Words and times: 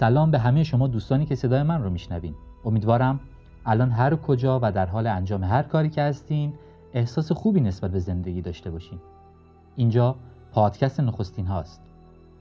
سلام 0.00 0.30
به 0.30 0.38
همه 0.38 0.64
شما 0.64 0.86
دوستانی 0.86 1.26
که 1.26 1.34
صدای 1.34 1.62
من 1.62 1.82
رو 1.82 1.90
میشنوین. 1.90 2.34
امیدوارم 2.64 3.20
الان 3.66 3.90
هر 3.90 4.16
کجا 4.16 4.60
و 4.62 4.72
در 4.72 4.86
حال 4.86 5.06
انجام 5.06 5.44
هر 5.44 5.62
کاری 5.62 5.90
که 5.90 6.02
هستین 6.02 6.52
احساس 6.94 7.32
خوبی 7.32 7.60
نسبت 7.60 7.90
به 7.90 7.98
زندگی 7.98 8.42
داشته 8.42 8.70
باشین. 8.70 8.98
اینجا 9.76 10.16
پادکست 10.52 11.00
نخستین 11.00 11.46
هاست. 11.46 11.82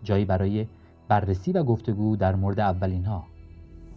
جایی 0.04 0.26
برای 0.26 0.68
بررسی 1.08 1.52
و 1.52 1.64
گفتگو 1.64 2.16
در 2.16 2.36
مورد 2.36 2.60
اولین 2.60 3.06
ها. 3.06 3.24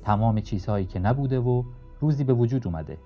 تمام 0.05 0.41
چیزهایی 0.41 0.87
که 0.87 0.99
نبوده 0.99 1.41
و 1.41 1.63
روزی 2.01 2.25
به 2.25 2.33
وجود 2.33 2.67
اومده. 2.67 2.99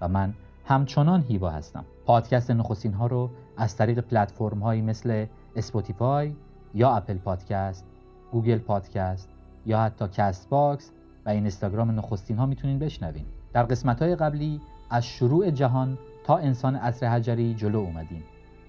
و 0.00 0.08
من 0.08 0.34
همچنان 0.64 1.24
هیوا 1.28 1.50
هستم. 1.50 1.84
پادکست 2.06 2.50
نخستین 2.50 2.92
ها 2.92 3.06
رو 3.06 3.30
از 3.56 3.76
طریق 3.76 4.00
پلتفرم 4.00 4.58
هایی 4.58 4.82
مثل 4.82 5.26
اسپاتیفای 5.56 6.34
یا 6.74 6.90
اپل 6.90 7.18
پادکست 7.18 7.84
گوگل 8.30 8.58
پادکست 8.58 9.28
یا 9.66 9.80
حتی 9.80 10.08
کست 10.08 10.48
باکس 10.48 10.90
و 11.26 11.28
اینستاگرام 11.28 11.90
نخستین 11.90 12.38
ها 12.38 12.46
می‌تونین 12.46 12.78
بشنوین. 12.78 13.24
در 13.52 13.62
قسمت 13.62 14.02
های 14.02 14.16
قبلی 14.16 14.60
از 14.90 15.06
شروع 15.06 15.50
جهان 15.50 15.98
تا 16.24 16.36
انسان 16.36 16.76
عصر 16.76 17.06
حجری 17.06 17.54
جلو 17.54 17.78
اومدیم. 17.78 18.22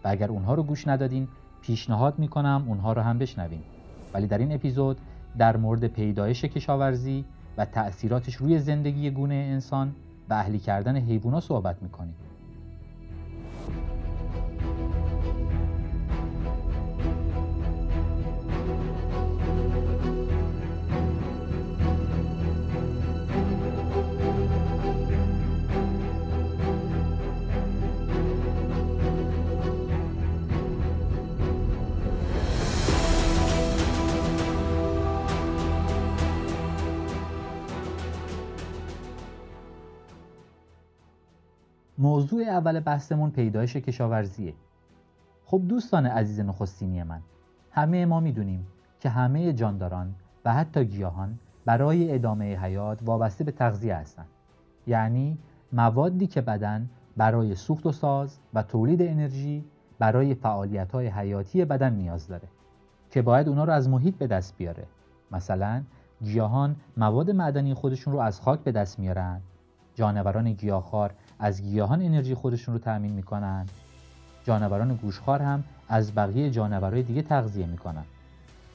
و 0.03 0.07
اگر 0.07 0.29
اونها 0.29 0.53
رو 0.53 0.63
گوش 0.63 0.87
ندادین 0.87 1.27
پیشنهاد 1.61 2.19
می‌کنم 2.19 2.65
اونها 2.67 2.93
رو 2.93 3.01
هم 3.01 3.17
بشنوین. 3.17 3.61
ولی 4.13 4.27
در 4.27 4.37
این 4.37 4.51
اپیزود 4.51 4.97
در 5.37 5.57
مورد 5.57 5.87
پیدایش 5.87 6.45
کشاورزی 6.45 7.25
و 7.57 7.65
تأثیراتش 7.65 8.35
روی 8.35 8.59
زندگی 8.59 9.09
گونه 9.09 9.35
انسان 9.35 9.95
و 10.29 10.33
اهلی 10.33 10.59
کردن 10.59 10.97
حیوونا 10.97 11.39
صحبت 11.39 11.81
می‌کنیم. 11.81 12.15
موضوع 42.13 42.43
اول 42.43 42.79
بحثمون 42.79 43.31
پیدایش 43.31 43.75
کشاورزیه. 43.75 44.53
خب 45.45 45.61
دوستان 45.67 46.05
عزیز 46.05 46.39
نخستینی 46.39 47.03
من 47.03 47.21
همه 47.71 48.05
ما 48.05 48.19
می‌دونیم 48.19 48.67
که 48.99 49.09
همه 49.09 49.53
جانداران 49.53 50.15
و 50.45 50.53
حتی 50.53 50.85
گیاهان 50.85 51.39
برای 51.65 52.15
ادامه 52.15 52.57
حیات 52.57 52.99
وابسته 53.05 53.43
به 53.43 53.51
تغذیه 53.51 53.95
هستند 53.95 54.27
یعنی 54.87 55.37
موادی 55.71 56.27
که 56.27 56.41
بدن 56.41 56.89
برای 57.17 57.55
سوخت 57.55 57.85
و 57.85 57.91
ساز 57.91 58.39
و 58.53 58.63
تولید 58.63 59.01
انرژی 59.01 59.65
برای 59.99 60.35
فعالیت 60.35 60.95
حیاتی 60.95 61.65
بدن 61.65 61.93
نیاز 61.93 62.27
داره 62.27 62.47
که 63.09 63.21
باید 63.21 63.49
اونا 63.49 63.63
رو 63.63 63.73
از 63.73 63.89
محیط 63.89 64.15
به 64.15 64.27
دست 64.27 64.57
بیاره. 64.57 64.85
مثلا 65.31 65.83
گیاهان 66.23 66.75
مواد 66.97 67.31
معدنی 67.31 67.73
خودشون 67.73 68.13
رو 68.13 68.19
از 68.19 68.41
خاک 68.41 68.59
به 68.59 68.71
دست 68.71 68.99
میارن. 68.99 69.41
جانوران 69.95 70.53
گیاهخوار 70.53 71.13
از 71.43 71.61
گیاهان 71.61 72.01
انرژی 72.01 72.35
خودشون 72.35 72.73
رو 72.73 72.79
تأمین 72.79 73.11
می‌کنن. 73.11 73.65
جانوران 74.45 74.95
گوشخوار 74.95 75.41
هم 75.41 75.63
از 75.89 76.15
بقیه 76.15 76.49
جانورهای 76.49 77.03
دیگه 77.03 77.21
تغذیه 77.21 77.65
می‌کنن. 77.65 78.03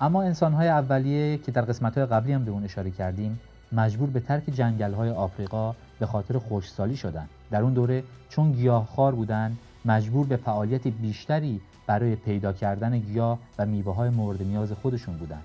اما 0.01 0.23
انسانهای 0.23 0.69
اولیه 0.69 1.39
که 1.39 1.53
در 1.53 1.63
قسمتهای 1.63 2.07
قبلی 2.07 2.33
هم 2.33 2.45
به 2.45 2.51
اون 2.51 2.65
اشاره 2.65 2.91
کردیم 2.91 3.41
مجبور 3.73 4.11
به 4.11 4.21
ترک 4.21 4.51
جنگلهای 4.51 5.11
آفریقا 5.11 5.75
به 5.99 6.07
خاطر 6.07 6.39
خشکسالی 6.39 6.97
شدن. 6.97 7.29
در 7.51 7.63
اون 7.63 7.73
دوره 7.73 8.03
چون 8.29 8.53
گیاهخوار 8.53 9.15
بودن 9.15 9.57
مجبور 9.85 10.27
به 10.27 10.37
فعالیت 10.37 10.89
بیشتری 10.89 11.61
برای 11.87 12.17
پیدا 12.17 12.53
کردن 12.53 12.99
گیاه 12.99 13.39
و 13.59 13.67
میوه 13.67 13.95
های 13.95 14.11
مورد 14.11 14.43
نیاز 14.43 14.73
خودشون 14.73 15.17
بودن 15.17 15.41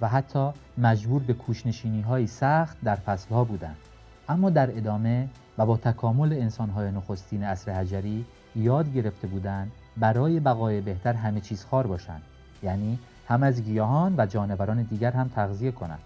و 0.00 0.08
حتی 0.08 0.50
مجبور 0.78 1.22
به 1.22 1.32
کوشنشینی 1.32 2.00
های 2.00 2.26
سخت 2.26 2.76
در 2.84 2.96
فصل 2.96 3.34
ها 3.34 3.44
بودن. 3.44 3.74
اما 4.30 4.50
در 4.50 4.76
ادامه 4.76 5.28
و 5.58 5.66
با 5.66 5.76
تکامل 5.76 6.32
انسانهای 6.32 6.90
نخستین 6.90 7.44
عصر 7.44 7.72
حجری 7.72 8.24
یاد 8.56 8.94
گرفته 8.94 9.26
بودند 9.26 9.72
برای 9.96 10.40
بقای 10.40 10.80
بهتر 10.80 11.12
همه 11.12 11.40
چیز 11.40 11.64
خار 11.64 11.86
باشند 11.86 12.22
یعنی 12.62 12.98
هم 13.28 13.42
از 13.42 13.62
گیاهان 13.62 14.14
و 14.18 14.26
جانوران 14.26 14.82
دیگر 14.82 15.12
هم 15.12 15.28
تغذیه 15.28 15.70
کنند 15.70 15.98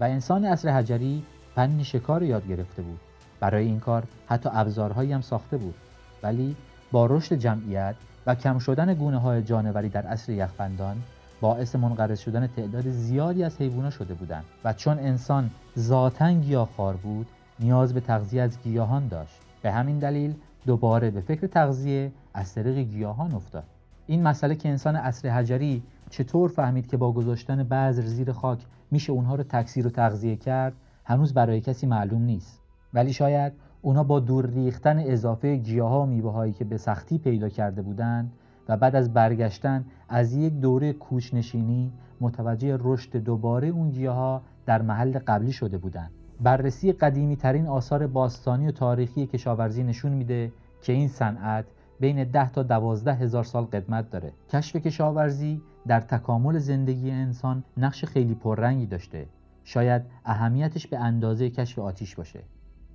و 0.00 0.04
انسان 0.04 0.44
عصر 0.44 0.68
حجری 0.68 1.24
فن 1.54 1.82
شکار 1.82 2.22
یاد 2.22 2.48
گرفته 2.48 2.82
بود. 2.82 3.00
برای 3.40 3.64
این 3.66 3.80
کار 3.80 4.02
حتی 4.28 4.50
ابزارهایی 4.52 5.12
هم 5.12 5.20
ساخته 5.20 5.56
بود. 5.56 5.74
ولی 6.22 6.56
با 6.92 7.06
رشد 7.06 7.34
جمعیت 7.34 7.94
و 8.26 8.34
کم 8.34 8.58
شدن 8.58 8.94
گونه 8.94 9.18
های 9.18 9.42
جانوری 9.42 9.88
در 9.88 10.06
عصر 10.06 10.32
یخبندان 10.32 10.96
باعث 11.40 11.76
منقرض 11.76 12.20
شدن 12.20 12.46
تعداد 12.46 12.90
زیادی 12.90 13.44
از 13.44 13.58
حیوانات 13.58 13.92
شده 13.92 14.14
بودند 14.14 14.44
و 14.64 14.72
چون 14.72 14.98
انسان 14.98 15.50
ذاتا 15.78 16.32
گیاهخوار 16.32 16.96
بود 16.96 17.26
نیاز 17.60 17.94
به 17.94 18.00
تغذیه 18.00 18.42
از 18.42 18.58
گیاهان 18.62 19.08
داشت. 19.08 19.40
به 19.62 19.72
همین 19.72 19.98
دلیل 19.98 20.34
دوباره 20.66 21.10
به 21.10 21.20
فکر 21.20 21.46
تغذیه 21.46 22.12
از 22.34 22.54
طریق 22.54 22.78
گیاهان 22.78 23.34
افتاد. 23.34 23.64
این 24.06 24.22
مسئله 24.22 24.54
که 24.54 24.68
انسان 24.68 24.96
عصر 24.96 25.28
حجری 25.28 25.82
چطور 26.10 26.50
فهمید 26.50 26.86
که 26.86 26.96
با 26.96 27.12
گذاشتن 27.12 27.62
بذر 27.62 28.02
زیر 28.02 28.32
خاک 28.32 28.66
میشه 28.90 29.12
اونها 29.12 29.34
رو 29.34 29.42
تکثیر 29.42 29.86
و 29.86 29.90
تغذیه 29.90 30.36
کرد 30.36 30.72
هنوز 31.04 31.34
برای 31.34 31.60
کسی 31.60 31.86
معلوم 31.86 32.22
نیست. 32.22 32.60
ولی 32.94 33.12
شاید 33.12 33.52
اونا 33.82 34.04
با 34.04 34.20
دور 34.20 34.46
ریختن 34.46 34.98
اضافه 34.98 35.56
گیاه 35.56 36.02
و 36.02 36.06
میوه 36.06 36.52
که 36.52 36.64
به 36.64 36.76
سختی 36.76 37.18
پیدا 37.18 37.48
کرده 37.48 37.82
بودند 37.82 38.32
و 38.68 38.76
بعد 38.76 38.96
از 38.96 39.12
برگشتن 39.12 39.84
از 40.08 40.34
یک 40.34 40.52
دوره 40.52 40.92
کوچنشینی 40.92 41.92
متوجه 42.20 42.78
رشد 42.80 43.16
دوباره 43.16 43.68
اون 43.68 43.90
گیاه 43.90 44.42
در 44.66 44.82
محل 44.82 45.18
قبلی 45.18 45.52
شده 45.52 45.78
بودند. 45.78 46.10
بررسی 46.40 46.92
قدیمی 46.92 47.36
ترین 47.36 47.66
آثار 47.66 48.06
باستانی 48.06 48.68
و 48.68 48.70
تاریخی 48.70 49.26
کشاورزی 49.26 49.82
نشون 49.82 50.12
میده 50.12 50.52
که 50.82 50.92
این 50.92 51.08
صنعت 51.08 51.64
بین 52.00 52.24
10 52.24 52.50
تا 52.50 52.62
12 52.62 53.14
هزار 53.14 53.44
سال 53.44 53.64
قدمت 53.64 54.10
داره. 54.10 54.32
کشف 54.52 54.76
کشاورزی 54.76 55.62
در 55.86 56.00
تکامل 56.00 56.58
زندگی 56.58 57.10
انسان 57.10 57.64
نقش 57.76 58.04
خیلی 58.04 58.34
پررنگی 58.34 58.86
داشته. 58.86 59.26
شاید 59.64 60.02
اهمیتش 60.24 60.86
به 60.86 60.98
اندازه 60.98 61.50
کشف 61.50 61.78
آتیش 61.78 62.16
باشه. 62.16 62.42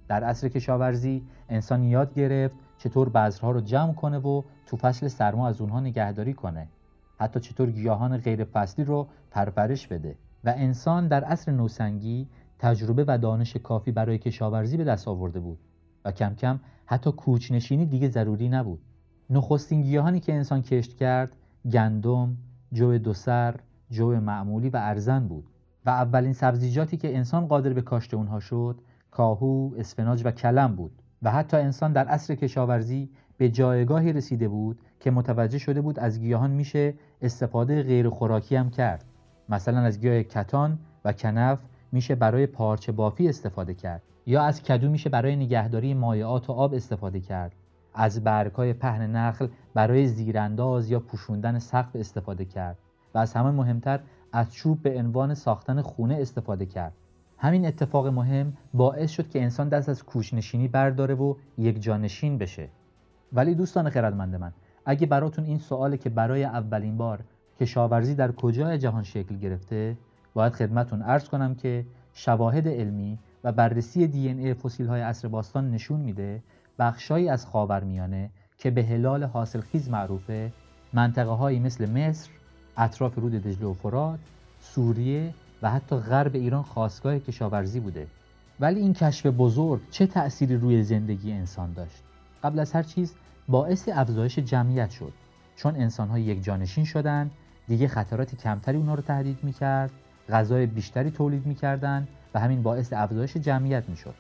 در 0.08 0.24
عصر 0.24 0.50
کشاورزی 0.50 1.24
انسان 1.50 1.84
یاد 1.84 2.14
گرفت 2.14 2.56
چطور 2.78 3.10
بذرها 3.10 3.52
رو 3.52 3.62
جمع 3.62 3.94
کنه 3.94 4.18
و 4.18 4.42
تو 4.66 4.78
فصل 4.78 5.08
سرما 5.08 5.48
از 5.48 5.62
اونها 5.62 5.80
نگهداری 5.80 6.34
کنه. 6.34 6.68
حتی 7.18 7.40
چطور 7.40 7.72
گیاهان 7.72 8.18
غیر 8.18 8.44
فصلی 8.44 8.86
رو 8.86 9.08
پرورش 9.32 9.88
بده. 9.88 10.16
و 10.44 10.54
انسان 10.58 11.08
در 11.08 11.24
عصر 11.24 11.52
نوسنگی 11.52 12.28
تجربه 12.62 13.06
و 13.08 13.18
دانش 13.18 13.58
کافی 13.58 13.92
برای 13.92 14.18
کشاورزی 14.18 14.78
به 14.78 14.84
دست 14.84 15.08
آورده 15.08 15.40
بود 15.40 15.60
و 16.06 16.12
کم 16.12 16.36
کم 16.36 16.60
حتی 16.86 17.12
کوچنشینی 17.12 17.86
دیگه 17.86 18.10
ضروری 18.10 18.50
نبود. 18.50 18.80
نخستین 19.30 19.82
گیاهانی 19.82 20.20
که 20.20 20.34
انسان 20.34 20.62
کشت 20.62 20.98
کرد 20.98 21.36
گندم، 21.72 22.38
جو 22.74 22.98
دوسر، 22.98 23.56
جو 23.92 24.12
معمولی 24.20 24.70
و 24.70 24.78
ارزن 24.78 25.28
بود 25.28 25.48
و 25.86 25.90
اولین 25.90 26.34
سبزیجاتی 26.34 26.98
که 26.98 27.18
انسان 27.18 27.48
قادر 27.48 27.74
به 27.74 27.82
کاشت 27.82 28.14
اونها 28.14 28.40
شد 28.40 28.82
کاهو، 29.12 29.72
اسفناج 29.78 30.22
و 30.26 30.32
کلم 30.32 30.76
بود 30.76 30.92
و 31.22 31.32
حتی 31.32 31.58
انسان 31.58 31.94
در 31.94 32.08
عصر 32.08 32.36
کشاورزی 32.36 33.10
به 33.38 33.50
جایگاهی 33.50 34.14
رسیده 34.14 34.48
بود 34.48 34.80
که 35.00 35.12
متوجه 35.12 35.58
شده 35.58 35.82
بود 35.82 36.00
از 36.00 36.20
گیاهان 36.20 36.52
میشه 36.52 36.94
استفاده 37.22 37.84
غیر 37.84 38.10
خوراکی 38.10 38.56
هم 38.56 38.70
کرد. 38.70 39.06
مثلا 39.50 39.80
از 39.80 40.00
گیاه 40.00 40.24
کتان 40.24 40.80
و 41.06 41.14
کنف 41.14 41.60
میشه 41.92 42.16
برای 42.16 42.48
پارچه 42.48 42.92
بافی 42.92 43.30
استفاده 43.30 43.74
کرد. 43.74 44.02
یا 44.26 44.42
از 44.42 44.64
کدو 44.64 44.90
میشه 44.90 45.10
برای 45.10 45.36
نگهداری 45.36 45.94
مایعات 45.94 46.50
و 46.50 46.54
آب 46.54 46.74
استفاده 46.74 47.20
کرد. 47.20 47.52
از 47.94 48.24
برگهای 48.24 48.74
پهن 48.74 49.16
نخل 49.16 49.48
برای 49.74 50.08
زیرانداز 50.08 50.92
یا 50.92 51.00
پوشوندن 51.00 51.60
سقف 51.60 51.96
استفاده 51.96 52.46
کرد. 52.46 52.78
و 53.14 53.18
از 53.18 53.34
همه 53.34 53.52
مهمتر 53.52 54.00
از 54.34 54.54
چوب 54.54 54.84
به 54.84 54.98
عنوان 55.00 55.34
ساختن 55.34 55.82
خونه 55.82 56.16
استفاده 56.16 56.66
کرد. 56.66 56.94
همین 57.38 57.66
اتفاق 57.66 58.08
مهم 58.08 58.54
باعث 58.74 59.12
شد 59.12 59.30
که 59.30 59.42
انسان 59.42 59.70
دست 59.70 59.90
از 59.90 60.04
کوچنشینی 60.04 60.68
برداره 60.68 61.16
و 61.16 61.36
یک 61.58 61.82
جانشین 61.82 62.38
بشه. 62.38 62.70
ولی 63.34 63.56
دوستان 63.56 63.90
خردمند 63.90 64.36
من 64.36 64.52
اگه 64.86 65.08
براتون 65.08 65.46
این 65.46 65.58
سواله 65.58 65.98
که 65.98 66.10
برای 66.10 66.44
اولین 66.44 66.98
بار 66.98 67.20
کشاورزی 67.60 68.16
در 68.16 68.32
کجای 68.32 68.78
جهان 68.78 69.04
شکل 69.04 69.38
گرفته 69.38 69.98
باید 70.34 70.54
خدمتون 70.54 71.02
ارز 71.02 71.30
کنم 71.30 71.56
که 71.56 71.86
شواهد 72.14 72.68
علمی 72.68 73.18
و 73.44 73.52
بررسی 73.52 74.08
دی 74.08 74.28
ای 74.28 74.54
فسیل 74.54 74.88
های 74.88 75.02
عصر 75.02 75.28
باستان 75.28 75.72
نشون 75.72 76.00
میده 76.00 76.44
بخشایی 76.80 77.30
از 77.30 77.46
خاورمیانه 77.46 78.30
که 78.58 78.72
به 78.72 78.84
هلال 78.84 79.24
حاصلخیز 79.24 79.90
معروفه 79.90 80.52
منطقه 80.94 81.32
هایی 81.32 81.60
مثل 81.60 81.92
مصر، 81.92 82.30
اطراف 82.78 83.16
رود 83.16 83.32
دجله 83.32 83.68
و 83.68 83.74
فرات، 83.74 84.20
سوریه 84.60 85.34
و 85.62 85.72
حتی 85.72 85.96
غرب 85.96 86.36
ایران 86.36 86.64
خواستگاه 86.64 87.20
کشاورزی 87.20 87.80
بوده. 87.80 88.08
ولی 88.60 88.80
این 88.80 88.94
کشف 88.94 89.26
بزرگ 89.26 89.82
چه 89.92 90.08
تأثیری 90.08 90.58
روی 90.58 90.84
زندگی 90.84 91.32
انسان 91.32 91.74
داشت؟ 91.74 92.04
قبل 92.44 92.60
از 92.60 92.72
هر 92.72 92.84
چیز 92.84 93.14
باعث 93.48 93.90
افزایش 93.94 94.40
جمعیت 94.40 94.90
شد. 94.90 95.14
چون 95.56 95.76
انسانها 95.76 96.20
یک 96.20 96.44
جانشین 96.44 96.86
شدن 96.86 97.32
دیگه 97.68 97.88
خطرات 97.88 98.36
کمتری 98.36 98.78
اونا 98.78 98.94
رو 98.94 99.02
تهدید 99.02 99.38
می‌کرد. 99.44 99.92
غذای 100.32 100.66
بیشتری 100.66 101.12
تولید 101.12 101.46
می‌کردن 101.46 102.08
و 102.34 102.40
همین 102.40 102.64
باعث 102.64 102.94
افزایش 102.94 103.38
جمعیت 103.38 103.84
می‌شد. 103.90 104.14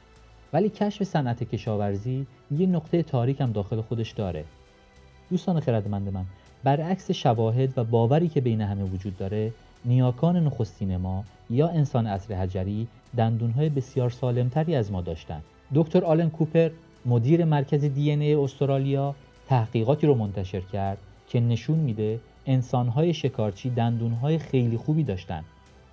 ولی 0.53 0.69
کشف 0.69 1.03
صنعت 1.03 1.43
کشاورزی 1.43 2.27
یه 2.51 2.67
نقطه 2.67 3.03
تاریک 3.03 3.41
هم 3.41 3.51
داخل 3.51 3.81
خودش 3.81 4.11
داره. 4.11 4.43
دوستان 5.29 5.59
خردمند 5.59 6.13
من 6.13 6.25
برعکس 6.63 7.11
شواهد 7.11 7.77
و 7.77 7.83
باوری 7.83 8.27
که 8.27 8.41
بین 8.41 8.61
همه 8.61 8.83
وجود 8.83 9.17
داره 9.17 9.53
نیاکان 9.85 10.43
نخستین 10.43 10.97
ما 10.97 11.23
یا 11.49 11.67
انسان 11.67 12.07
اصر 12.07 12.33
حجری 12.33 12.87
دندونهای 13.17 13.69
بسیار 13.69 14.09
سالمتری 14.09 14.75
از 14.75 14.91
ما 14.91 15.01
داشتند 15.01 15.43
دکتر 15.75 16.03
آلن 16.05 16.29
کوپر 16.29 16.69
مدیر 17.05 17.45
مرکز 17.45 17.85
دی 17.85 18.11
ای 18.11 18.33
استرالیا 18.33 19.15
تحقیقاتی 19.47 20.07
رو 20.07 20.15
منتشر 20.15 20.59
کرد 20.59 20.97
که 21.27 21.39
نشون 21.39 21.79
میده 21.79 22.19
انسانهای 22.45 23.13
شکارچی 23.13 23.69
دندونهای 23.69 24.37
خیلی 24.37 24.77
خوبی 24.77 25.03
داشتن. 25.03 25.43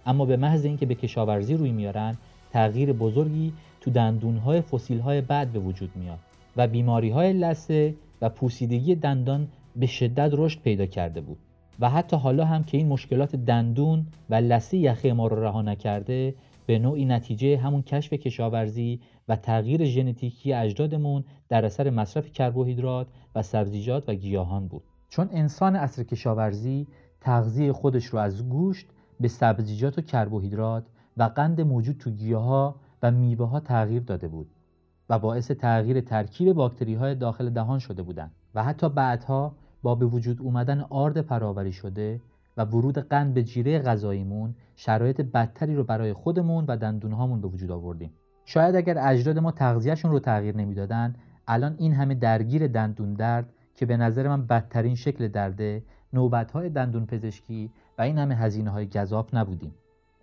اما 0.08 0.25
به 0.25 0.37
محض 0.37 0.64
اینکه 0.64 0.87
به 0.87 0.94
کشاورزی 0.94 1.55
روی 1.55 1.72
میارن 1.72 2.16
تغییر 2.52 2.93
بزرگی 2.93 3.52
تو 3.81 3.90
دندونهای 3.90 4.60
فسیلهای 4.60 5.20
بعد 5.20 5.52
به 5.52 5.58
وجود 5.58 5.90
میاد 5.96 6.19
و 6.56 6.66
بیماری 6.66 7.10
های 7.10 7.32
لثه 7.32 7.94
و 8.22 8.28
پوسیدگی 8.28 8.94
دندان 8.94 9.49
به 9.76 9.87
شدت 9.87 10.31
رشد 10.32 10.60
پیدا 10.60 10.87
کرده 10.87 11.20
بود. 11.20 11.38
و 11.81 11.90
حتی 11.90 12.16
حالا 12.16 12.44
هم 12.44 12.64
که 12.64 12.76
این 12.76 12.88
مشکلات 12.88 13.37
دندون 13.37 14.06
و 14.31 14.34
لثه 14.34 14.76
یخه 14.76 15.12
ما 15.12 15.26
رو 15.26 15.44
رها 15.44 15.62
نکرده 15.62 16.34
به 16.66 16.78
نوعی 16.78 17.04
نتیجه 17.04 17.56
همون 17.56 17.82
کشف 17.82 18.12
کشاورزی 18.12 19.00
و 19.28 19.37
تغییر 19.37 19.84
ژنتیکی 19.84 20.52
اجدادمون 20.52 21.25
در 21.49 21.64
اثر 21.64 21.90
مصرف 21.90 22.32
کربوهیدرات 22.32 23.06
و 23.34 23.43
سبزیجات 23.43 24.08
و 24.08 24.14
گیاهان 24.14 24.69
بود. 24.69 24.82
چون 25.08 25.28
انسان 25.32 25.76
اصر 25.76 26.02
کشاورزی 26.02 26.87
تغذیه 27.20 27.72
خودش 27.72 28.04
رو 28.04 28.19
از 28.19 28.49
گوشت 28.49 28.87
به 29.20 29.29
سبزیجات 29.29 29.99
و 29.99 30.03
کربوهیدرات 30.03 30.87
و 31.17 31.23
قند 31.23 31.61
موجود 31.61 31.97
تو 31.97 32.11
گیاها 32.11 32.76
و 33.03 33.11
میوه 33.11 33.49
ها 33.49 33.61
تغییر 33.61 34.03
داده 34.03 34.29
بود 34.29 34.50
و 35.09 35.19
باعث 35.19 35.50
تغییر 35.50 36.00
ترکیب 36.00 36.53
باکتری 36.53 36.94
های 36.94 37.15
داخل 37.15 37.50
دهان 37.50 37.79
شده 37.79 38.03
بودند 38.03 38.31
و 38.55 38.65
حتی 38.65 38.88
بعدها 38.88 39.55
با 39.82 39.94
به 39.94 40.06
وجود 40.06 40.43
اومدن 40.43 40.81
آرد 40.81 41.20
پراوری 41.20 41.73
شده 41.73 42.20
و 42.56 42.65
ورود 42.65 42.99
قند 42.99 43.35
به 43.35 43.43
جیره 43.43 43.79
غذاییمون 43.79 44.55
شرایط 44.76 45.21
بدتری 45.21 45.76
رو 45.76 45.85
برای 45.85 46.12
خودمون 46.12 46.64
و 46.69 46.76
دندونهامون 46.76 47.41
به 47.41 47.49
وجود 47.49 47.71
آوردیم. 47.71 48.11
شاید 48.44 48.76
اگر 48.76 48.99
اجداد 48.99 49.38
ما 49.38 49.50
تغذیهشون 49.50 50.11
رو 50.11 50.19
تغییر 50.19 50.56
نمی‌دادن 50.56 51.14
الان 51.49 51.75
این 51.79 51.93
همه 51.93 52.14
درگیر 52.14 52.67
دندون 52.67 53.14
درد 53.14 53.53
که 53.75 53.87
به 53.87 53.97
نظر 53.97 54.29
من 54.29 54.47
بدترین 54.47 54.94
شکل 54.94 55.29
درده 55.29 55.82
نوبتهای 56.12 56.69
دندون 56.69 57.06
پزشکی 57.06 57.71
و 57.99 58.03
این 58.03 58.19
همه 58.19 58.35
هزینه 58.35 58.71
های 58.71 58.87
گذاب 58.87 59.29
نبودیم. 59.33 59.75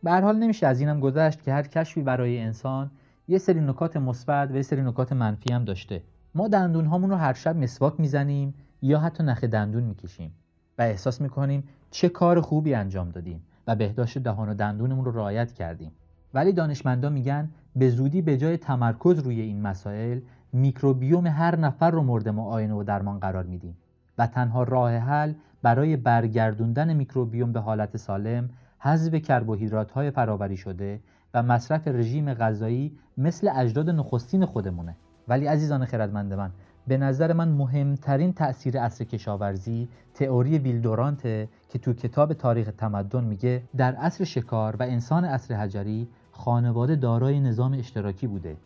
به 0.03 0.11
هر 0.11 0.21
حال 0.21 0.37
نمیشه 0.37 0.67
از 0.67 0.79
اینم 0.79 0.99
گذشت 0.99 1.43
که 1.43 1.53
هر 1.53 1.63
کشفی 1.63 2.01
برای 2.01 2.39
انسان 2.39 2.91
یه 3.27 3.37
سری 3.37 3.61
نکات 3.61 3.97
مثبت 3.97 4.51
و 4.51 4.55
یه 4.55 4.61
سری 4.61 4.81
نکات 4.81 5.13
منفی 5.13 5.53
هم 5.53 5.65
داشته. 5.65 6.03
ما 6.35 6.47
دندون 6.47 6.85
هامون 6.85 7.09
رو 7.09 7.15
هر 7.15 7.33
شب 7.33 7.57
مسواک 7.57 7.99
می‌زنیم 7.99 8.53
یا 8.81 8.99
حتی 8.99 9.23
نخ 9.23 9.43
دندون 9.43 9.83
می‌کشیم 9.83 10.31
و 10.77 10.81
احساس 10.81 11.21
می‌کنیم 11.21 11.63
چه 11.91 12.09
کار 12.09 12.41
خوبی 12.41 12.73
انجام 12.73 13.09
دادیم 13.09 13.43
و 13.67 13.75
بهداشت 13.75 14.17
دهان 14.17 14.49
و 14.49 14.53
دندونمون 14.53 15.05
رو 15.05 15.11
رعایت 15.11 15.53
کردیم. 15.53 15.91
ولی 16.33 16.51
دانشمندا 16.51 17.09
میگن 17.09 17.49
به 17.75 17.89
زودی 17.89 18.21
به 18.21 18.37
جای 18.37 18.57
تمرکز 18.57 19.19
روی 19.19 19.41
این 19.41 19.61
مسائل 19.61 20.19
میکروبیوم 20.53 21.27
هر 21.27 21.55
نفر 21.55 21.91
رو 21.91 22.03
مورد 22.03 22.29
معاینه 22.29 22.73
و 22.73 22.83
درمان 22.83 23.19
قرار 23.19 23.43
میدیم 23.43 23.77
و 24.17 24.27
تنها 24.27 24.63
راه 24.63 24.91
حل 24.91 25.33
برای 25.65 25.97
برگردوندن 25.97 26.93
میکروبیوم 26.93 27.51
به 27.51 27.59
حالت 27.59 27.97
سالم 27.97 28.49
حذف 28.79 29.15
کربوهیدرات 29.15 29.91
های 29.91 30.11
فراوری 30.11 30.57
شده 30.57 30.99
و 31.33 31.43
مصرف 31.43 31.87
رژیم 31.87 32.33
غذایی 32.33 32.97
مثل 33.17 33.49
اجداد 33.55 33.89
نخستین 33.89 34.45
خودمونه. 34.45 34.95
ولی 35.27 35.47
عزیزان 35.47 35.85
خردمند 35.85 36.33
من 36.33 36.51
به 36.87 36.97
نظر 36.97 37.33
من 37.33 37.47
مهمترین 37.47 38.33
تأثیر 38.33 38.77
اصر 38.77 39.05
کشاورزی 39.05 39.87
تئوری 40.13 40.57
ویلدورانته 40.57 41.49
که 41.69 41.79
تو 41.79 41.93
کتاب 41.93 42.33
تاریخ 42.33 42.71
تمدن 42.77 43.23
میگه 43.23 43.61
در 43.77 43.95
عصر 43.95 44.23
شکار 44.23 44.75
و 44.75 44.83
انسان 44.83 45.25
عصر 45.25 45.55
حجری 45.55 46.07
خانواده 46.31 46.95
دارای 46.95 47.39
نظام 47.39 47.73
اشتراکی 47.73 48.27
بوده. 48.27 48.57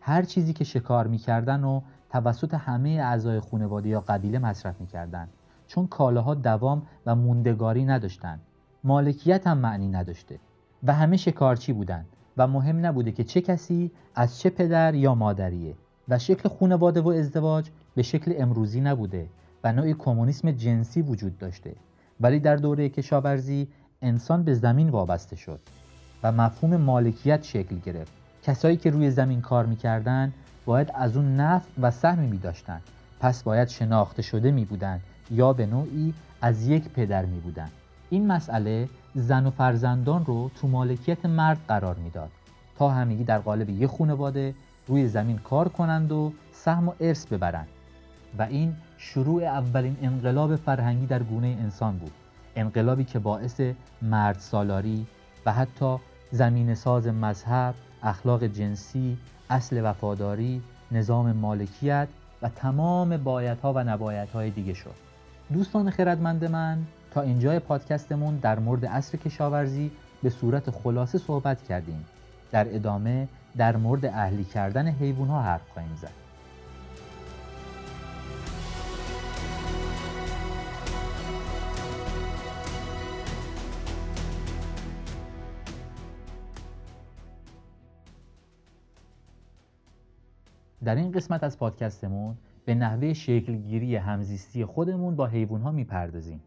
هر 0.00 0.22
چیزی 0.22 0.52
که 0.52 0.64
شکار 0.64 1.06
می‌کردن 1.06 1.64
و 1.64 1.80
توسط 2.10 2.54
همه 2.54 2.90
اعضای 2.90 3.40
خانواده 3.40 3.88
یا 3.88 4.00
قبیله 4.00 4.38
مصرف 4.38 4.80
می‌کردن. 4.80 5.28
چون 5.68 5.86
کالاها 5.86 6.34
دوام 6.34 6.82
و 7.06 7.14
موندگاری 7.14 7.84
نداشتند. 7.84 8.40
مالکیت 8.84 9.46
هم 9.46 9.58
معنی 9.58 9.88
نداشته. 9.88 10.38
و 10.82 10.94
همه 10.94 11.16
شکارچی 11.16 11.72
بودند 11.72 12.06
و 12.36 12.46
مهم 12.46 12.86
نبوده 12.86 13.12
که 13.12 13.24
چه 13.24 13.40
کسی 13.40 13.90
از 14.14 14.40
چه 14.40 14.50
پدر 14.50 14.94
یا 14.94 15.14
مادریه. 15.14 15.74
و 16.08 16.18
شکل 16.18 16.48
خانواده 16.48 17.00
و 17.00 17.08
ازدواج 17.08 17.70
به 17.94 18.02
شکل 18.02 18.34
امروزی 18.38 18.80
نبوده 18.80 19.28
و 19.64 19.72
نوعی 19.72 19.94
کمونیسم 19.94 20.50
جنسی 20.50 21.02
وجود 21.02 21.38
داشته. 21.38 21.74
ولی 22.20 22.40
در 22.40 22.56
دوره 22.56 22.88
کشاورزی 22.88 23.68
انسان 24.02 24.42
به 24.42 24.54
زمین 24.54 24.88
وابسته 24.88 25.36
شد 25.36 25.60
و 26.22 26.32
مفهوم 26.32 26.76
مالکیت 26.76 27.42
شکل 27.42 27.78
گرفت. 27.78 28.12
کسایی 28.42 28.76
که 28.76 28.90
روی 28.90 29.10
زمین 29.10 29.40
کار 29.40 29.66
می‌کردن 29.66 30.32
باید 30.64 30.90
از 30.94 31.16
اون 31.16 31.36
نفع 31.36 31.68
و 31.80 31.90
سهمی 31.90 32.26
می 32.26 32.38
داشتن 32.38 32.80
پس 33.20 33.42
باید 33.42 33.68
شناخته 33.68 34.22
شده 34.22 34.50
می 34.50 34.64
بودن 34.64 35.00
یا 35.30 35.52
به 35.52 35.66
نوعی 35.66 36.14
از 36.40 36.68
یک 36.68 36.88
پدر 36.88 37.24
می 37.24 37.40
بودن 37.40 37.70
این 38.10 38.26
مسئله 38.26 38.88
زن 39.14 39.46
و 39.46 39.50
فرزندان 39.50 40.24
رو 40.24 40.50
تو 40.60 40.68
مالکیت 40.68 41.26
مرد 41.26 41.58
قرار 41.68 41.94
می‌داد 41.94 42.30
تا 42.78 42.90
همگی 42.90 43.24
در 43.24 43.38
قالب 43.38 43.70
یک 43.70 43.90
خانواده 43.90 44.54
روی 44.86 45.08
زمین 45.08 45.38
کار 45.38 45.68
کنند 45.68 46.12
و 46.12 46.32
سهم 46.52 46.88
و 46.88 46.92
ارث 47.00 47.26
ببرند. 47.26 47.68
و 48.38 48.42
این 48.42 48.76
شروع 48.98 49.42
اولین 49.42 49.96
انقلاب 50.02 50.56
فرهنگی 50.56 51.06
در 51.06 51.22
گونه 51.22 51.46
انسان 51.46 51.96
بود. 51.96 52.12
انقلابی 52.56 53.04
که 53.04 53.18
باعث 53.18 53.60
مرد 54.02 54.38
سالاری 54.38 55.06
و 55.46 55.52
حتی 55.52 55.96
زمین 56.30 56.74
ساز 56.74 57.06
مذهب، 57.06 57.74
اخلاق 58.02 58.44
جنسی، 58.44 59.16
اصل 59.50 59.80
وفاداری، 59.84 60.62
نظام 60.92 61.32
مالکیت 61.32 62.08
و 62.42 62.48
تمام 62.48 63.16
بایدها 63.16 63.72
و 63.72 63.78
نبایدهای 63.78 64.50
دیگه 64.50 64.74
شد. 64.74 65.07
دوستان 65.52 65.90
خردمند 65.90 66.44
من 66.44 66.78
تا 67.10 67.20
اینجای 67.20 67.58
پادکستمون 67.58 68.36
در 68.36 68.58
مورد 68.58 68.84
اصر 68.84 69.18
کشاورزی 69.18 69.90
به 70.22 70.30
صورت 70.30 70.70
خلاصه 70.70 71.18
صحبت 71.18 71.62
کردیم. 71.62 72.04
در 72.50 72.74
ادامه 72.74 73.28
در 73.56 73.76
مورد 73.76 74.06
اهلی 74.06 74.44
کردن 74.44 74.88
حیوان 74.88 75.28
ها 75.28 75.42
حرف 75.42 75.70
خواهیم 75.72 75.96
زد. 75.96 76.10
در 90.84 90.94
این 90.94 91.12
قسمت 91.12 91.44
از 91.44 91.58
پادکستمون 91.58 92.36
به 92.68 92.74
نحوه 92.74 93.12
شکلگیری 93.12 93.96
همزیستی 93.96 94.64
خودمون 94.64 95.16
با 95.16 95.26
حیوان 95.26 95.60
ها 95.60 95.70
می‌پردازیم. 95.70 96.40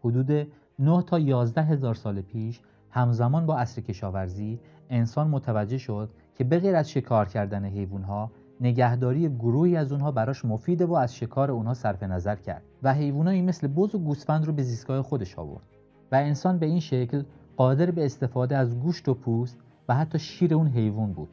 حدود 0.00 0.48
9 0.78 1.02
تا 1.02 1.18
11 1.18 1.62
هزار 1.62 1.94
سال 1.94 2.20
پیش 2.20 2.60
همزمان 2.90 3.46
با 3.46 3.56
عصر 3.56 3.82
کشاورزی 3.82 4.60
انسان 4.90 5.28
متوجه 5.28 5.78
شد 5.78 6.10
که 6.34 6.44
به 6.44 6.58
غیر 6.58 6.76
از 6.76 6.90
شکار 6.90 7.28
کردن 7.28 7.64
حیوانها 7.64 8.30
نگهداری 8.60 9.28
گروهی 9.28 9.76
از 9.76 9.92
اونها 9.92 10.12
براش 10.12 10.44
مفیده 10.44 10.86
و 10.86 10.94
از 10.94 11.16
شکار 11.16 11.50
اونها 11.50 11.74
صرف 11.74 12.02
نظر 12.02 12.36
کرد 12.36 12.62
و 12.82 12.94
حیوانایی 12.94 13.42
مثل 13.42 13.66
بز 13.66 13.94
و 13.94 13.98
گوسفند 13.98 14.46
رو 14.46 14.52
به 14.52 14.62
زیستگاه 14.62 15.02
خودش 15.02 15.38
آورد 15.38 15.64
و 16.12 16.14
انسان 16.14 16.58
به 16.58 16.66
این 16.66 16.80
شکل 16.80 17.22
قادر 17.56 17.90
به 17.90 18.04
استفاده 18.04 18.56
از 18.56 18.80
گوشت 18.80 19.08
و 19.08 19.14
پوست 19.14 19.58
و 19.88 19.94
حتی 19.94 20.18
شیر 20.18 20.54
اون 20.54 20.68
حیوان 20.68 21.12
بود. 21.12 21.28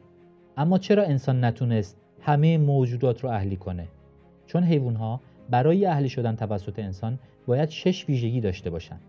اما 0.56 0.78
چرا 0.78 1.02
انسان 1.02 1.44
نتونست 1.44 1.96
همه 2.20 2.58
موجودات 2.58 3.24
رو 3.24 3.30
اهلی 3.30 3.56
کنه؟ 3.56 3.88
چون 4.52 4.64
حیوانها 4.64 5.20
برای 5.50 5.86
اهلی 5.86 6.08
شدن 6.08 6.36
توسط 6.36 6.78
انسان 6.78 7.18
باید 7.46 7.68
شش 7.68 8.08
ویژگی 8.08 8.40
داشته 8.40 8.70
باشند. 8.70 9.00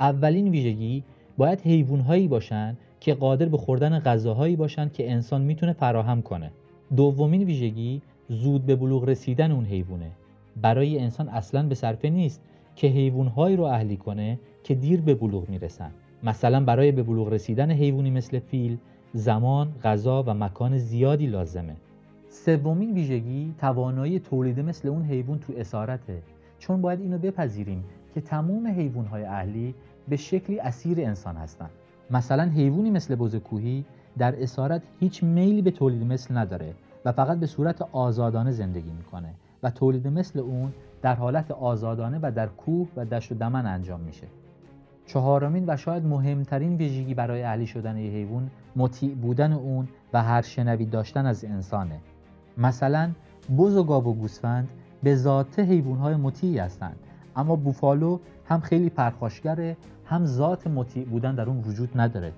اولین 0.00 0.48
ویژگی 0.48 1.02
باید 1.36 1.60
حیوانهایی 1.60 2.28
باشند 2.28 2.78
که 3.00 3.14
قادر 3.14 3.46
به 3.46 3.56
خوردن 3.56 3.98
غذاهایی 3.98 4.56
باشند 4.56 4.92
که 4.92 5.12
انسان 5.12 5.42
می‌تونه 5.42 5.72
فراهم 5.72 6.22
کنه. 6.22 6.50
دومین 6.96 7.42
ویژگی 7.42 8.02
زود 8.28 8.66
به 8.66 8.76
بلوغ 8.76 9.08
رسیدن 9.08 9.52
اون 9.52 9.64
حیوانه. 9.64 10.10
برای 10.62 10.98
انسان 10.98 11.28
اصلا 11.28 11.62
به 11.62 11.74
صرفه 11.74 12.10
نیست 12.10 12.40
که 12.76 12.86
حیوانهایی 12.86 13.56
رو 13.56 13.64
اهلی 13.64 13.96
کنه 13.96 14.38
که 14.64 14.74
دیر 14.74 15.00
به 15.00 15.14
بلوغ 15.14 15.48
می‌رسن. 15.48 15.90
مثلا 16.22 16.64
برای 16.64 16.92
به 16.92 17.02
بلوغ 17.02 17.28
رسیدن 17.28 17.70
حیوانی 17.70 18.10
مثل 18.10 18.38
فیل 18.38 18.76
زمان، 19.14 19.68
غذا 19.84 20.22
و 20.22 20.34
مکان 20.34 20.78
زیادی 20.78 21.26
لازمه. 21.26 21.76
سومین 22.30 22.94
ویژگی 22.94 23.54
توانایی 23.58 24.18
تولید 24.20 24.60
مثل 24.60 24.88
اون 24.88 25.02
حیوان 25.02 25.38
تو 25.38 25.52
اسارته. 25.56 26.22
چون 26.58 26.82
باید 26.82 27.00
اینو 27.00 27.18
بپذیریم 27.18 27.84
که 28.14 28.20
تمام 28.20 28.66
حیوانهای 28.66 29.24
اهلی 29.24 29.74
به 30.08 30.16
شکلی 30.16 30.60
اسیر 30.60 31.00
انسان 31.00 31.36
هستند. 31.36 31.70
مثلا 32.10 32.42
حیوانی 32.42 32.90
مثل 32.90 33.14
بز 33.14 33.36
کوهی 33.36 33.84
در 34.18 34.42
اسارت 34.42 34.82
هیچ 35.00 35.24
میلی 35.24 35.62
به 35.62 35.70
تولید 35.70 36.02
مثل 36.02 36.36
نداره 36.36 36.74
و 37.04 37.12
فقط 37.12 37.38
به 37.38 37.46
صورت 37.46 37.82
آزادانه 37.92 38.50
زندگی 38.50 38.90
می‌کنه 38.90 39.34
و 39.62 39.70
تولید 39.70 40.06
مثل 40.06 40.38
اون 40.38 40.72
در 41.02 41.14
حالت 41.14 41.50
آزادانه 41.50 42.18
و 42.22 42.32
در 42.34 42.46
کوه 42.46 42.88
و 42.96 43.04
دشت 43.04 43.32
و 43.32 43.34
دمن 43.34 43.66
انجام 43.66 44.00
میشه. 44.00 44.26
چهارمین 45.06 45.64
و 45.66 45.76
شاید 45.76 46.04
مهمترین 46.04 46.76
ویژگی 46.76 47.14
برای 47.14 47.42
اهلی 47.42 47.66
شدن 47.66 47.96
یه 47.96 48.10
حیوان 48.10 48.50
مطیع 48.76 49.14
بودن 49.14 49.52
اون 49.52 49.88
و 50.12 50.22
هر 50.22 50.42
شنوی 50.42 50.84
داشتن 50.84 51.26
از 51.26 51.44
انسانه. 51.44 52.00
مثلا 52.58 53.10
بز 53.58 53.76
و 53.76 53.84
گاو 53.84 54.04
و 54.04 54.14
گوسفند 54.14 54.68
به 55.02 55.16
ذات 55.16 55.58
حیوانهای 55.58 56.16
مطیعی 56.16 56.58
هستند 56.58 56.96
اما 57.36 57.56
بوفالو 57.56 58.18
هم 58.44 58.60
خیلی 58.60 58.90
پرخاشگره 58.90 59.76
هم 60.04 60.26
ذات 60.26 60.66
مطیع 60.66 61.04
بودن 61.04 61.34
در 61.34 61.46
اون 61.46 61.64
وجود 61.66 62.00
نداره. 62.00 62.32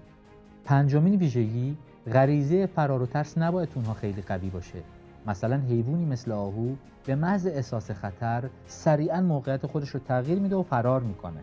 پنجمین 0.65 1.17
ویژگی 1.17 1.77
غریزه 2.13 2.67
فرار 2.67 3.03
و 3.03 3.07
ترس 3.07 3.39
نباید 3.39 3.69
اونها 3.75 3.95
خیلی 3.95 4.23
قوی 4.23 4.51
باشه. 4.51 4.79
مثلا 5.27 5.57
حیوانی 5.57 6.05
مثل 6.05 6.33
آهو 6.33 6.75
به 7.07 7.15
محض 7.15 7.47
احساس 7.47 7.91
خطر 7.91 8.51
سریعا 8.67 9.21
موقعیت 9.21 9.67
خودش 9.67 9.89
رو 9.89 10.01
تغییر 10.01 10.39
میده 10.39 10.57
و 10.57 10.63
فرار 10.63 11.01
می‌کنه 11.01 11.41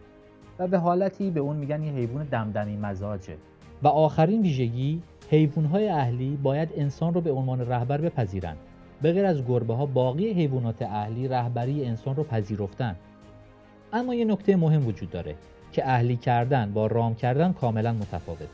و 0.59 0.67
به 0.67 0.77
حالتی 0.77 1.31
به 1.31 1.39
اون 1.39 1.55
میگن 1.55 1.83
یه 1.83 1.91
حیوان 1.91 2.25
دمدمی 2.25 2.77
مزاجه. 2.77 3.37
و 3.83 3.87
آخرین 3.87 4.41
ویژگی 4.41 5.01
حیوانهای 5.29 5.89
اهلی 5.89 6.37
باید 6.43 6.69
انسان 6.75 7.13
رو 7.13 7.21
به 7.21 7.31
عنوان 7.31 7.67
رهبر 7.67 8.01
بپذیرن 8.01 8.55
به 9.01 9.11
غیر 9.11 9.25
از 9.25 9.45
گربه 9.45 9.73
ها 9.73 9.85
باقی 9.85 10.33
حیوانات 10.33 10.81
اهلی 10.81 11.27
رهبری 11.27 11.85
انسان 11.85 12.15
رو 12.15 12.23
پذیرفتن. 12.23 12.95
اما 13.93 14.15
یه 14.15 14.25
نکته 14.25 14.55
مهم 14.55 14.87
وجود 14.87 15.09
داره 15.09 15.35
که 15.71 15.89
اهلی 15.89 16.15
کردن 16.15 16.71
با 16.73 16.87
رام 16.87 17.15
کردن 17.15 17.53
کاملا 17.53 17.93
متفاوت. 17.93 18.49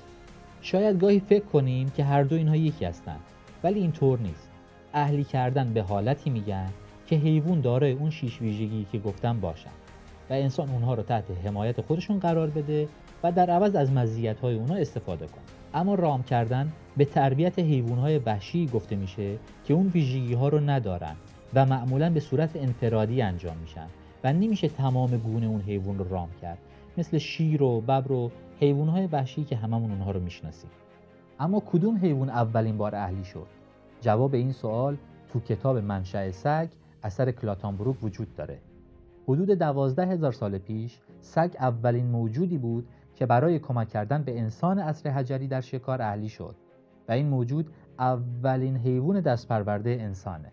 شاید 0.61 0.99
گاهی 0.99 1.19
فکر 1.19 1.45
کنیم 1.45 1.89
که 1.89 2.03
هر 2.03 2.23
دو 2.23 2.35
اینها 2.35 2.55
یکی 2.55 2.85
هستند 2.85 3.19
ولی 3.63 3.79
اینطور 3.79 4.19
نیست. 4.19 4.49
اهلی 4.93 5.23
کردن 5.23 5.73
به 5.73 5.81
حالتی 5.81 6.29
میگن 6.29 6.69
که 7.07 7.15
حیوان 7.15 7.61
داره 7.61 7.87
اون 7.87 8.09
شیش 8.09 8.41
ویژگی 8.41 8.85
که 8.91 8.99
گفتم 8.99 9.39
باشن 9.39 9.69
و 10.29 10.33
انسان 10.33 10.69
اونها 10.69 10.93
رو 10.93 11.03
تحت 11.03 11.23
حمایت 11.45 11.81
خودشون 11.81 12.19
قرار 12.19 12.49
بده 12.49 12.87
و 13.23 13.31
در 13.31 13.49
عوض 13.49 13.75
از 13.75 13.91
مزیت 13.91 14.39
های 14.39 14.55
اونها 14.55 14.75
استفاده 14.75 15.25
کنه. 15.25 15.62
اما 15.73 15.95
رام 15.95 16.23
کردن 16.23 16.71
به 16.97 17.05
تربیت 17.05 17.59
حیوان 17.59 17.97
های 17.97 18.17
وحشی 18.17 18.67
گفته 18.67 18.95
میشه 18.95 19.37
که 19.65 19.73
اون 19.73 19.87
ویژگی 19.87 20.33
ها 20.33 20.47
رو 20.47 20.59
ندارن 20.59 21.15
و 21.53 21.65
معمولا 21.65 22.09
به 22.09 22.19
صورت 22.19 22.55
انفرادی 22.55 23.21
انجام 23.21 23.57
میشن 23.57 23.87
و 24.23 24.33
نمیشه 24.33 24.67
تمام 24.67 25.17
گونه 25.17 25.45
اون 25.45 25.61
حیوان 25.61 25.97
رو 25.97 26.09
رام 26.09 26.29
کرد. 26.41 26.57
مثل 26.97 27.17
شیر 27.17 27.63
و 27.63 27.81
ببر 27.81 28.11
و 28.11 28.31
حیوانهای 28.59 29.07
وحشی 29.07 29.43
که 29.43 29.55
هممون 29.55 29.91
اونها 29.91 30.11
رو 30.11 30.19
می‌شناسیم. 30.19 30.69
اما 31.39 31.59
کدوم 31.59 31.97
حیوان 31.97 32.29
اولین 32.29 32.77
بار 32.77 32.95
اهلی 32.95 33.23
شد؟ 33.23 33.47
جواب 34.01 34.33
این 34.33 34.51
سوال 34.51 34.97
تو 35.33 35.39
کتاب 35.39 35.77
منشأ 35.77 36.31
سگ 36.31 36.67
اثر 37.03 37.31
کلاتانبروک 37.31 38.03
وجود 38.03 38.35
داره. 38.35 38.59
حدود 39.27 39.49
دوازده 39.51 40.05
هزار 40.05 40.31
سال 40.31 40.57
پیش 40.57 40.99
سگ 41.21 41.55
اولین 41.59 42.05
موجودی 42.05 42.57
بود 42.57 42.87
که 43.15 43.25
برای 43.25 43.59
کمک 43.59 43.89
کردن 43.89 44.23
به 44.23 44.39
انسان 44.39 44.79
عصر 44.79 45.09
حجری 45.09 45.47
در 45.47 45.61
شکار 45.61 46.01
اهلی 46.01 46.29
شد 46.29 46.55
و 47.07 47.11
این 47.11 47.29
موجود 47.29 47.69
اولین 47.99 48.77
حیوان 48.77 49.21
دستپرورده 49.21 49.89
انسانه. 49.89 50.51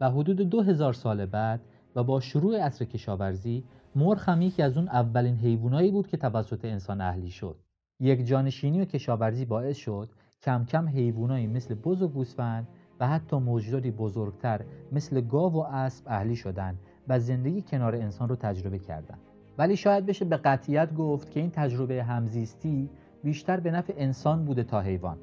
و 0.00 0.10
حدود 0.10 0.36
دو 0.36 0.62
هزار 0.62 0.92
سال 0.92 1.26
بعد 1.26 1.60
و 1.96 2.04
با 2.04 2.20
شروع 2.20 2.58
عصر 2.58 2.84
کشاورزی 2.84 3.64
مرغ 3.94 4.28
هم 4.28 4.42
یکی 4.42 4.62
از 4.62 4.76
اون 4.76 4.88
اولین 4.88 5.36
حیوانایی 5.36 5.90
بود 5.90 6.06
که 6.06 6.16
توسط 6.16 6.64
انسان 6.64 7.00
اهلی 7.00 7.30
شد. 7.30 7.56
یک 8.00 8.26
جانشینی 8.26 8.80
و 8.80 8.84
کشاورزی 8.84 9.44
باعث 9.44 9.76
شد 9.76 10.08
کم 10.42 10.64
کم 10.64 10.88
حیوانایی 10.88 11.46
مثل 11.46 11.74
بز 11.74 12.02
و 12.02 12.08
گوسفند 12.08 12.68
و 13.00 13.08
حتی 13.08 13.36
موجوداتی 13.36 13.90
بزرگتر 13.90 14.64
مثل 14.92 15.20
گاو 15.20 15.52
و 15.52 15.58
اسب 15.58 16.04
اهلی 16.06 16.36
شدند 16.36 16.78
و 17.08 17.18
زندگی 17.18 17.62
کنار 17.62 17.94
انسان 17.94 18.28
رو 18.28 18.36
تجربه 18.36 18.78
کردند. 18.78 19.29
ولی 19.60 19.76
شاید 19.76 20.06
بشه 20.06 20.24
به 20.24 20.36
قطعیت 20.36 20.94
گفت 20.94 21.30
که 21.30 21.40
این 21.40 21.50
تجربه 21.50 22.02
همزیستی 22.02 22.90
بیشتر 23.24 23.60
به 23.60 23.70
نفع 23.70 23.92
انسان 23.96 24.44
بوده 24.44 24.64
تا 24.64 24.80
حیوان. 24.80 25.16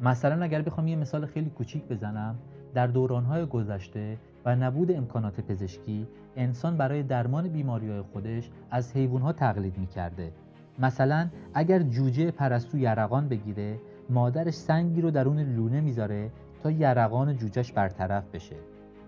مثلا 0.00 0.42
اگر 0.44 0.62
بخوام 0.62 0.88
یه 0.88 0.96
مثال 0.96 1.26
خیلی 1.26 1.50
کوچیک 1.50 1.84
بزنم 1.84 2.38
در 2.74 2.86
دورانهای 2.86 3.46
گذشته 3.46 4.18
و 4.44 4.56
نبود 4.56 4.92
امکانات 4.92 5.40
پزشکی 5.40 6.06
انسان 6.36 6.76
برای 6.76 7.02
درمان 7.02 7.48
بیماری 7.48 8.00
خودش 8.00 8.50
از 8.70 8.92
حیوانها 8.92 9.32
تقلید 9.32 9.78
می‌کرده. 9.78 10.32
مثلا 10.78 11.28
اگر 11.54 11.82
جوجه 11.82 12.30
پرستو 12.30 12.78
یرقان 12.78 13.28
بگیره 13.28 13.78
مادرش 14.10 14.54
سنگی 14.54 15.00
رو 15.00 15.10
درون 15.10 15.38
لونه 15.40 15.80
می‌ذاره 15.80 16.30
تا 16.62 16.70
یرقان 16.70 17.36
جوجهش 17.36 17.72
برطرف 17.72 18.24
بشه. 18.34 18.56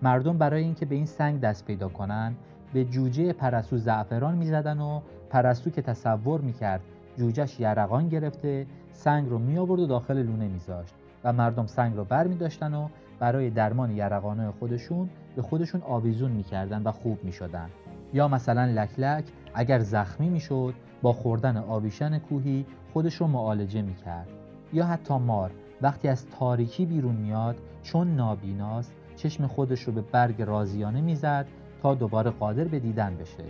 مردم 0.01 0.37
برای 0.37 0.63
اینکه 0.63 0.85
به 0.85 0.95
این 0.95 1.05
سنگ 1.05 1.39
دست 1.39 1.65
پیدا 1.65 1.89
کنن 1.89 2.35
به 2.73 2.85
جوجه 2.85 3.33
پرستو 3.33 3.77
زعفران 3.77 4.35
می‌زدن 4.35 4.79
و 4.79 5.01
پرستو 5.29 5.69
که 5.69 5.81
تصور 5.81 6.41
می‌کرد 6.41 6.81
جوجهش 7.17 7.59
یرقان 7.59 8.09
گرفته 8.09 8.67
سنگ 8.93 9.29
رو 9.29 9.39
می 9.39 9.57
آورد 9.57 9.79
و 9.79 9.87
داخل 9.87 10.17
لونه 10.23 10.47
میذاشت 10.47 10.93
و 11.23 11.33
مردم 11.33 11.65
سنگ 11.65 11.95
رو 11.95 12.03
بر 12.03 12.27
می 12.27 12.35
داشتن 12.35 12.73
و 12.73 12.87
برای 13.19 13.49
درمان 13.49 13.91
یرقانه 13.91 14.51
خودشون 14.51 15.09
به 15.35 15.41
خودشون 15.41 15.81
آویزون 15.81 16.31
می‌کردن 16.31 16.83
و 16.83 16.91
خوب 16.91 17.23
می‌شدن. 17.23 17.69
یا 18.13 18.27
مثلا 18.27 18.65
لکلک 18.65 19.23
اگر 19.53 19.79
زخمی 19.79 20.29
می‌شد 20.29 20.73
با 21.01 21.13
خوردن 21.13 21.57
آویشن 21.57 22.19
کوهی 22.19 22.65
خودش 22.93 23.15
رو 23.15 23.27
معالجه 23.27 23.81
می‌کرد. 23.81 24.27
یا 24.73 24.85
حتی 24.85 25.17
مار 25.17 25.51
وقتی 25.81 26.07
از 26.07 26.25
تاریکی 26.29 26.85
بیرون 26.85 27.15
میاد 27.15 27.55
چون 27.83 28.15
نابیناست 28.15 28.93
چشم 29.15 29.47
خودش 29.47 29.83
رو 29.83 29.93
به 29.93 30.01
برگ 30.01 30.41
رازیانه 30.41 31.01
می‌زد 31.01 31.45
تا 31.85 31.95
دوباره 31.95 32.31
قادر 32.31 32.63
به 32.63 32.79
دیدن 32.79 33.15
بشه. 33.15 33.43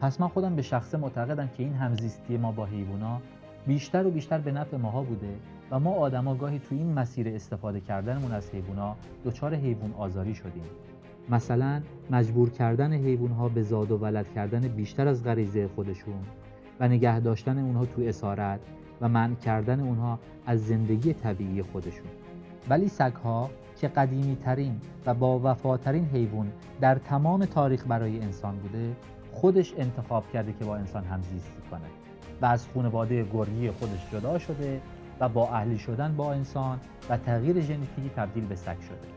پس 0.00 0.20
من 0.20 0.28
خودم 0.28 0.56
به 0.56 0.62
شخصه 0.62 0.98
معتقدم 0.98 1.48
که 1.48 1.62
این 1.62 1.74
همزیستی 1.74 2.36
ما 2.36 2.52
با 2.52 2.66
حیوونا 2.66 3.20
بیشتر 3.66 4.06
و 4.06 4.10
بیشتر 4.10 4.38
به 4.38 4.52
نفع 4.52 4.76
ماها 4.76 5.02
بوده 5.02 5.34
و 5.70 5.78
ما 5.78 5.90
آدما 5.90 6.34
گاهی 6.34 6.58
تو 6.58 6.74
این 6.74 6.92
مسیر 6.92 7.28
استفاده 7.28 7.80
کردنمون 7.80 8.32
از 8.32 8.50
حیوونا 8.50 8.96
دچار 9.24 9.54
حیوان 9.54 9.94
آزاری 9.98 10.34
شدیم. 10.34 10.64
مثلا 11.28 11.82
مجبور 12.10 12.50
کردن 12.50 12.92
حیوانها 12.92 13.48
به 13.48 13.62
زاد 13.62 13.90
و 13.90 13.98
ولد 13.98 14.32
کردن 14.34 14.60
بیشتر 14.60 15.08
از 15.08 15.24
غریزه 15.24 15.68
خودشون 15.68 16.22
و 16.80 16.88
نگه 16.88 17.20
داشتن 17.20 17.58
اونها 17.58 17.86
تو 17.86 18.02
اسارت 18.02 18.60
و 19.00 19.08
منع 19.08 19.34
کردن 19.34 19.80
اونها 19.80 20.18
از 20.46 20.66
زندگی 20.66 21.12
طبیعی 21.12 21.62
خودشون. 21.62 22.08
ولی 22.68 22.88
سگها 22.88 23.50
که 23.76 23.88
قدیمی 23.88 24.36
ترین 24.36 24.80
و 25.06 25.14
با 25.14 25.40
وفاترین 25.44 26.04
حیوان 26.04 26.52
در 26.80 26.94
تمام 26.94 27.44
تاریخ 27.44 27.84
برای 27.88 28.20
انسان 28.20 28.56
بوده 28.56 28.96
خودش 29.32 29.74
انتخاب 29.78 30.32
کرده 30.32 30.52
که 30.52 30.64
با 30.64 30.76
انسان 30.76 31.04
همزیستی 31.04 31.62
کنه 31.70 31.80
و 32.42 32.46
از 32.46 32.66
خانواده 32.74 33.26
گرگی 33.32 33.70
خودش 33.70 34.10
جدا 34.12 34.38
شده 34.38 34.80
و 35.20 35.28
با 35.28 35.48
اهلی 35.48 35.78
شدن 35.78 36.16
با 36.16 36.32
انسان 36.32 36.80
و 37.10 37.16
تغییر 37.16 37.60
ژنتیکی 37.60 38.10
تبدیل 38.16 38.44
به 38.46 38.56
سگ 38.56 38.80
شده. 38.80 39.08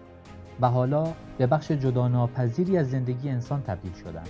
و 0.61 0.69
حالا 0.69 1.13
به 1.37 1.47
بخش 1.47 1.71
جدا 1.71 2.07
ناپذیری 2.07 2.77
از 2.77 2.89
زندگی 2.89 3.29
انسان 3.29 3.61
تبدیل 3.61 3.93
شدن. 3.93 4.23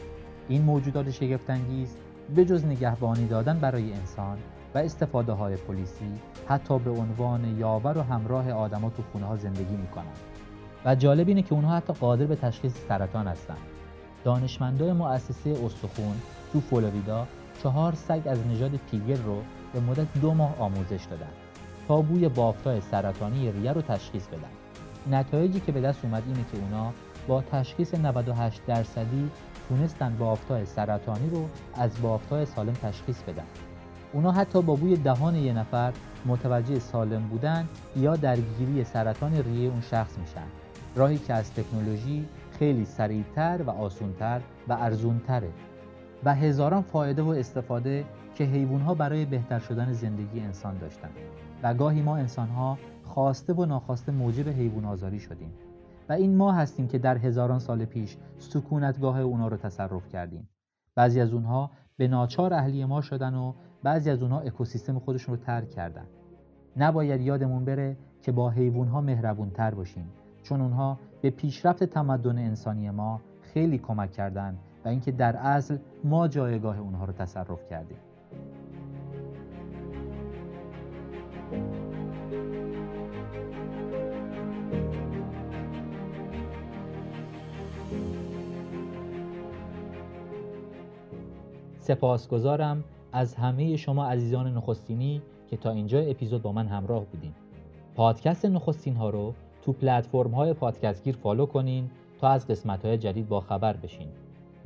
این 0.48 0.62
موجودات 0.62 1.12
شگفتانگیز 1.12 1.98
به 2.36 2.46
جز 2.46 2.65
نگهبانی 2.65 3.27
دادن 3.27 3.60
برای 3.60 3.94
انسان 3.94 4.38
و 4.75 4.77
استفاده 4.77 5.32
های 5.32 5.55
پلیسی 5.55 6.12
حتی 6.48 6.79
به 6.79 6.91
عنوان 6.91 7.58
یاور 7.58 7.98
و 7.98 8.01
همراه 8.01 8.51
آدما 8.51 8.89
تو 8.89 9.03
خونه 9.12 9.25
ها 9.25 9.36
زندگی 9.36 9.75
می‌کنن 9.75 10.13
و 10.86 10.96
جالب 10.96 11.27
اینه 11.27 11.41
که 11.41 11.53
اونها 11.53 11.75
حتی 11.75 11.94
قادر 11.94 12.25
به 12.25 12.36
تشخیص 12.36 12.74
سرطان 12.88 13.27
هستن 13.27 13.58
دانشمندای 14.24 14.94
مؤسسه 14.94 15.55
استخون 15.65 16.15
تو 16.53 16.60
فلوریدا 16.62 17.27
چهار 17.63 17.94
سگ 17.96 18.22
از 18.25 18.48
نژاد 18.48 18.72
پیگر 18.91 19.17
رو 19.17 19.41
به 19.74 19.79
مدت 19.79 20.08
دو 20.22 20.34
ماه 20.34 20.55
آموزش 20.60 21.05
دادن 21.10 21.32
تا 21.88 22.01
بوی 22.01 22.29
بافتای 22.29 22.82
سرطانی 22.82 23.51
ریه 23.51 23.74
رو 23.74 23.82
تشخیص 23.82 24.27
بدن. 24.27 25.17
نتایجی 25.17 25.60
که 25.60 25.72
به 25.72 25.82
دست 25.82 26.05
اومد 26.05 26.24
اینه 26.27 26.46
که 26.51 26.58
اونا 26.58 26.94
با 27.27 27.41
تشخیص 27.41 27.94
98 27.94 28.62
درصدی 28.67 29.29
تونستن 29.69 30.15
بافتای 30.17 30.65
سرطانی 30.65 31.29
رو 31.29 31.45
از 31.74 32.01
بافتای 32.01 32.45
سالم 32.45 32.74
تشخیص 32.74 33.22
بدن. 33.22 33.45
اونا 34.13 34.31
حتی 34.31 34.62
با 34.62 34.75
بوی 34.75 34.95
دهان 34.95 35.36
یه 35.36 35.53
نفر 35.53 35.93
متوجه 36.25 36.79
سالم 36.79 37.27
بودن 37.27 37.67
یا 37.95 38.15
درگیری 38.15 38.84
سرطان 38.84 39.34
ریه 39.34 39.69
اون 39.69 39.81
شخص 39.81 40.17
میشن. 40.17 40.48
راهی 40.95 41.17
که 41.17 41.34
از 41.34 41.53
تکنولوژی 41.53 42.25
خیلی 42.60 42.86
سریعتر 42.86 43.62
و 43.67 43.69
آسونتر 43.69 44.41
و 44.67 44.74
ارزونتره 44.74 45.50
و 46.24 46.36
هزاران 46.36 46.81
فایده 46.81 47.22
و 47.22 47.29
استفاده 47.29 48.05
که 48.36 48.43
حیوانها 48.43 48.93
برای 48.93 49.25
بهتر 49.25 49.60
شدن 49.60 49.93
زندگی 49.93 50.39
انسان 50.39 50.77
داشتند 50.77 51.13
و 51.63 51.74
گاهی 51.74 52.01
ما 52.01 52.17
انسانها 52.17 52.77
خواسته 53.03 53.53
و 53.53 53.65
ناخواسته 53.65 54.12
موجب 54.12 54.50
حیوان 54.50 54.86
آزاری 54.86 55.19
شدیم. 55.19 55.51
و 56.10 56.14
این 56.14 56.36
ما 56.36 56.52
هستیم 56.52 56.88
که 56.88 56.98
در 56.98 57.18
هزاران 57.18 57.60
سال 57.60 57.86
پیش 57.86 58.18
سکونتگاه 58.38 59.20
اونا 59.20 59.48
رو 59.48 59.58
تصرف 59.58 60.10
کردیم. 60.10 60.50
بعضی 60.96 61.22
از 61.22 61.34
اونها 61.34 61.72
به 61.98 62.08
ناچار 62.08 62.54
اهلی 62.54 62.86
ما 62.86 63.02
شدن 63.02 63.34
و 63.34 63.54
بعضی 63.84 64.10
از 64.10 64.22
اونها 64.22 64.40
اکوسیستم 64.40 65.00
خودشون 65.00 65.36
رو 65.36 65.42
ترک 65.42 65.70
کردن. 65.70 66.06
نباید 66.78 67.22
یادمون 67.22 67.66
بره 67.66 67.98
که 68.22 68.32
با 68.32 68.50
حیوانها 68.50 69.02
مهربون 69.02 69.50
تر 69.50 69.74
باشیم 69.74 70.10
چون 70.44 70.62
اونها 70.62 71.00
به 71.22 71.30
پیشرفت 71.30 71.84
تمدن 71.84 72.38
انسانی 72.38 72.90
ما 72.90 73.22
خیلی 73.42 73.78
کمک 73.78 74.12
کردند 74.12 74.58
و 74.86 74.88
اینکه 74.88 75.12
در 75.12 75.36
اصل 75.36 75.78
ما 76.04 76.28
جایگاه 76.28 76.80
اونها 76.80 77.06
رو 77.06 77.14
تصرف 77.14 77.70
کردیم. 77.70 77.98
سپاسگزارم 91.86 92.84
از 93.12 93.36
همه 93.36 93.77
شما 93.77 94.06
عزیزان 94.06 94.58
نخستینی 94.58 95.22
که 95.48 95.58
تا 95.58 95.72
اینجا 95.72 96.00
اپیزود 96.00 96.42
با 96.42 96.51
من 96.51 96.68
همراه 96.68 97.06
بودین. 97.06 97.32
پادکست 97.96 98.46
نخستین 98.46 98.96
ها 98.96 99.10
رو 99.10 99.34
تو 99.62 99.74
پلتفرم 99.74 100.32
های 100.32 100.54
پادکستگیر 100.54 101.15
فالو 101.15 101.46
کنین 101.46 101.89
تا 102.20 102.30
از 102.30 102.48
قسمت 102.48 102.86
های 102.86 102.98
جدید 102.98 103.27
با 103.27 103.39
خبر 103.39 103.74
بشین. 103.74 104.08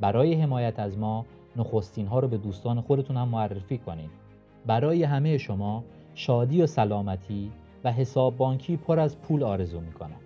برای 0.00 0.34
حمایت 0.34 0.78
از 0.78 0.98
ما 0.98 1.26
نخستین 1.56 2.06
ها 2.06 2.18
رو 2.18 2.28
به 2.28 2.36
دوستان 2.36 2.80
خودتون 2.80 3.16
هم 3.16 3.28
معرفی 3.28 3.78
کنین. 3.78 4.10
برای 4.66 5.02
همه 5.02 5.38
شما 5.38 5.84
شادی 6.14 6.62
و 6.62 6.66
سلامتی 6.66 7.50
و 7.84 7.92
حساب 7.92 8.36
بانکی 8.36 8.76
پر 8.76 9.00
از 9.00 9.20
پول 9.20 9.42
آرزو 9.42 9.80
می‌کنم. 9.80 10.20